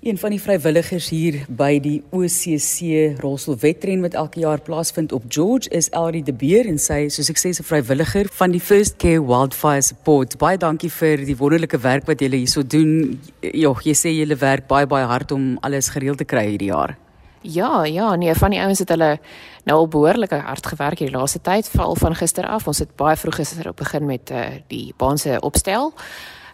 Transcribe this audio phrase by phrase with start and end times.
[0.00, 5.68] Een van die vrywilligers hier by die OCC Rolselwetren wat elke jaar plaasvind op George
[5.76, 9.20] is Elrie de Beer en sy soos ek sê 'n vrywilliger van die First Care
[9.20, 10.38] Wildfire Support.
[10.38, 13.20] Baie dankie vir die wonderlike werk wat julle hierso doen.
[13.42, 16.96] Jogg, jy sê julle werk baie baie hard om alles gereël te kry hierdie jaar.
[17.42, 19.18] Ja, ja, nee, van die ouens het hulle
[19.64, 22.66] nou al behoorlik hard gewerk hierdie laaste tyd, veral van gister af.
[22.66, 25.92] Ons het baie vroeg gister op begin met uh, die baan se opstel.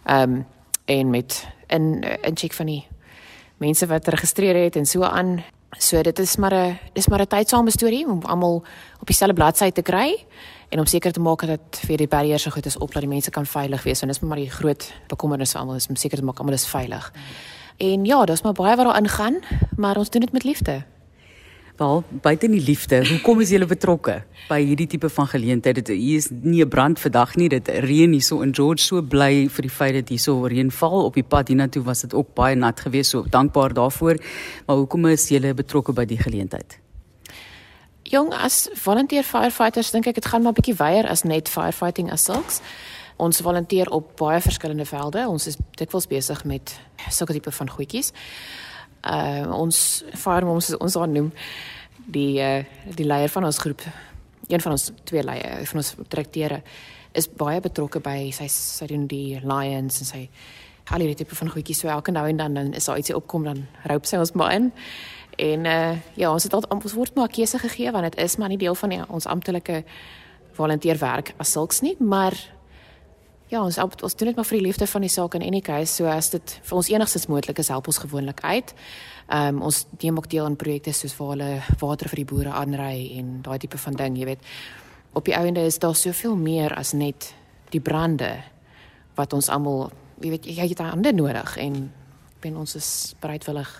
[0.03, 0.45] Ehm um,
[0.85, 2.87] en met in in check van die
[3.57, 5.43] mense wat geregistreer het en so aan.
[5.77, 8.63] So dit is maar 'n dis maar 'n tydsame storie om almal
[8.99, 10.25] op dieselfde bladsy te kry
[10.69, 13.09] en om seker te maak dat vir die barrières so goed is op dat die
[13.09, 16.17] mense kan veilig wees en dis maar die groot bekommernis vir almal is om seker
[16.17, 17.11] te maak almal is veilig.
[17.77, 19.39] En ja, daar's maar baie wat daarin gaan,
[19.75, 20.83] maar ons doen dit met liefde.
[21.77, 24.15] Wel, buite die liefde, hoekom is julle betrokke
[24.47, 25.83] by hierdie tipe van geleenthede?
[25.85, 29.01] Dit hier is nie 'n brand vandag nie, dit reën hier so in George so
[29.01, 32.13] bly vir die feit dat hier so reën val op die pad hiernatoe was dit
[32.13, 34.17] ook baie nat geweest, so dankbaar daarvoor.
[34.65, 36.79] Maar hoekom is julle betrokke by die geleentheid?
[38.03, 42.23] Jong as volunteer firefighters dink ek dit gaan maar bietjie weier as net firefighting as
[42.23, 42.61] sulks.
[43.17, 45.27] Ons volunteer op baie verskillende velde.
[45.27, 48.13] Ons is dikwels besig met sulke tipe van goedjies
[49.11, 51.31] uh ons farm ons ons aan noem.
[52.05, 52.63] Die uh
[52.95, 53.83] die leier van ons groep
[54.47, 56.61] een van ons twee leier van ons direkteure
[57.17, 60.27] is baie betrokke by sy sy doen die lions en sy
[60.87, 61.81] al die tipe van goedjies.
[61.83, 64.53] So elke nou en dan dan is daar ietsie opkom dan roep sy ons maar
[64.55, 64.71] in.
[65.37, 68.49] En uh ja ons het al ons word maar keuse gegee want dit is maar
[68.49, 69.83] nie deel van die, ons amptelike
[70.57, 72.33] volunteerwerk as sulks nie maar
[73.47, 75.61] Ja, ons help ons doen dit maar vir die liefde van die saak in any
[75.63, 75.93] case.
[75.95, 78.73] So as dit vir ons enigstens moontlik is, help ons gewoonlik uit.
[79.27, 82.51] Ehm um, ons neem ook deel aan projekte soos waar hulle water vir die boere
[82.51, 84.43] aanry en daai tipe van ding, jy weet.
[85.15, 87.33] Op die ouende is daar soveel meer as net
[87.71, 88.33] die brande
[89.15, 91.91] wat ons almal, jy weet, jy het ander nodig en
[92.43, 93.71] ben ons is bereidwillig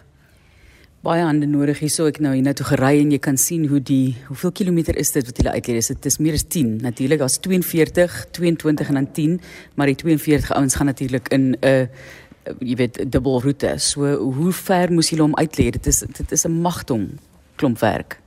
[1.05, 1.79] baie hande nodig.
[1.83, 4.53] Hier so ek nou hier na toe gery en jy kan sien hoe die hoeveel
[4.57, 8.15] kilometer is dit wat hulle uitleer is dit is meer as 10 natuurlik as 42
[8.37, 9.35] 22 en dan 10
[9.77, 11.87] maar die 42 ouens gaan natuurlik in 'n uh,
[12.63, 15.71] jy weet dubbel roete so hoe ver moes hulle hom uitleer?
[15.71, 17.19] Dit is dit is 'n magtom
[17.55, 18.19] klomp werk.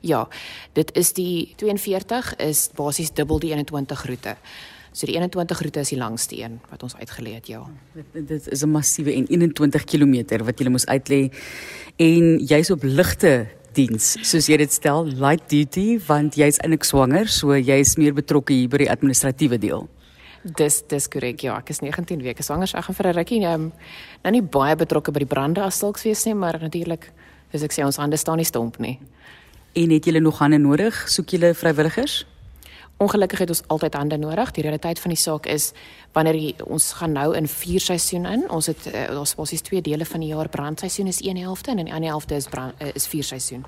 [0.00, 0.28] Ja
[0.72, 4.36] dit is die 42 is basies dubbel die 21 roete
[4.96, 7.60] So die 21 roete is die langste een wat ons uitgelê het, ja.
[7.92, 11.30] Dit, dit is 'n massiewe en 21 km wat jy moet uitlê
[11.96, 17.28] en jy's op ligte diens, soos jy dit stel, light duty want jy's eintlik swanger,
[17.28, 19.88] so jy's meer betrokke hier by die administratiewe deel.
[20.42, 23.44] Dis dis korrek, ja, ek is 19 weke swanger, so ek gaan vir 'n rukkie
[23.44, 23.72] um,
[24.24, 27.12] nou nie baie betrokke by die brande as sulks wees nie, maar natuurlik,
[27.52, 28.98] soos ek sê, ons hande staan nie stomp nie.
[29.74, 30.94] En het julle nog hande nodig?
[31.06, 32.24] Soek julle vrywilligers?
[32.96, 34.50] Ongelukkig het ons altyd hande nodig.
[34.50, 35.72] Die realiteit van die saak is
[36.12, 38.44] wanneer die, ons gaan nou in vier seisoene in.
[38.50, 41.82] Ons het uh, ons basies twee dele van die jaar brandseisoen is een helfte en
[41.82, 43.66] in die ander helfte is brand, uh, is vier seisoen.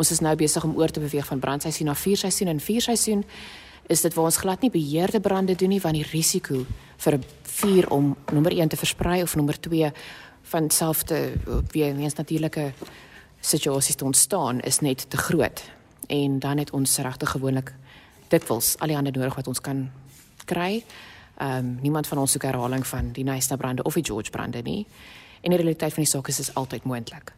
[0.00, 2.80] Ons is nou besig om oor te beweeg van brandseisoen na vier seisoen en vier
[2.80, 3.26] seisoen
[3.92, 6.62] is dit waar ons glad nie beheerde brande doen nie want die risiko
[7.04, 7.18] vir
[7.58, 9.92] vuur om nommer 1 te versprei of nommer 2
[10.54, 11.20] van selfde
[11.74, 12.70] weer mens natuurlike
[13.40, 15.60] situasies te ontstaan is net te groot.
[16.08, 17.74] En dan het ons regtig gewoonlik
[18.32, 19.86] dikwels al die ander nodig wat ons kan
[20.48, 20.82] kry.
[21.36, 24.62] Ehm um, niemand van ons soek herhaling van die Nyasa brande of die George brande
[24.62, 24.86] nie.
[25.40, 27.32] En die realiteit van die saak is dit is altyd moontlik.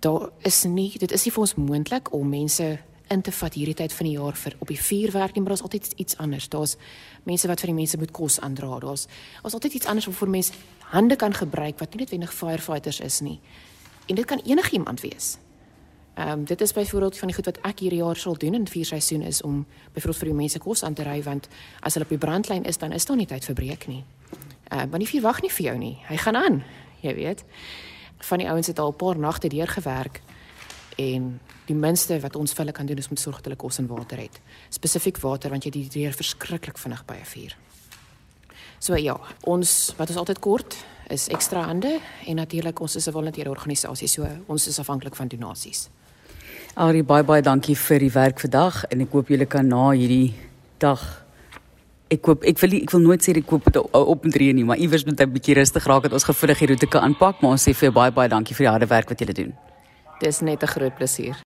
[0.00, 2.78] Daar is nie dit is nie vir ons moontlik om mense
[3.08, 5.62] in te vat hierdie tyd van die jaar vir op die vuurwerk nie, maar daar's
[5.62, 6.48] altyd iets anders.
[6.48, 6.76] Daar's
[7.24, 8.78] mense wat vir die mense moet kos aandra.
[8.82, 9.06] Daar's
[9.42, 10.52] ons altyd iets anders waarvoor mense
[10.90, 13.40] hande kan gebruik wat nie netwendig firefighters is nie.
[14.06, 15.36] En dit kan enigiemand wees.
[16.16, 18.68] Ehm um, dit is byvoorbeeld van die goed wat ek hierdie jaar sal doen in
[18.68, 21.48] vier seisoen is om byvoorbeeld vir die mense kos aan te ry want
[21.80, 24.04] as hulle op die brandlyn is dan is daar nie tyd vir breek nie.
[24.70, 25.98] Ehm uh, want die vuur wag nie vir jou nie.
[26.08, 26.62] Hy gaan aan,
[27.00, 27.44] jy weet.
[28.18, 30.22] Van die ouens het al 'n paar nagte deur gewerk
[30.96, 33.56] en die minste wat ons vir hulle kan doen is om te sorg dat hulle
[33.56, 34.40] kos en water het.
[34.68, 37.56] Spesifiek water want jy die deur verskriklik vinnig by 'n vuur.
[38.78, 40.76] So ja, ons wat ons altyd kort
[41.08, 45.28] is ekstra hande en natuurlik ons is 'n volunteer organisasie so ons is afhanklik van
[45.28, 45.88] donasies.
[46.76, 50.34] Ari baie baie dankie vir die werk vandag en ek hoop julle kan na hierdie
[50.82, 51.00] dag
[52.12, 54.64] ek hoop ek wil ek wil nooit sê ek koop dit op en drie nie,
[54.68, 57.56] maar iewers moet 'n bietjie rustig raak dat ons gevoelig die roete kan aanpak, maar
[57.56, 59.54] ons sê vir jou baie baie dankie vir die harde werk wat julle doen.
[60.20, 61.36] Dis net 'n groot plesier.